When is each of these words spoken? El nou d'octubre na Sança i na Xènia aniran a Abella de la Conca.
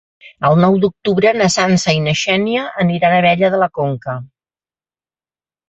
El 0.47 0.55
nou 0.61 0.77
d'octubre 0.85 1.33
na 1.41 1.49
Sança 1.57 1.95
i 1.99 1.99
na 2.07 2.15
Xènia 2.23 2.65
aniran 2.87 3.15
a 3.15 3.21
Abella 3.21 3.55
de 3.57 3.63
la 3.67 3.71
Conca. 3.79 4.19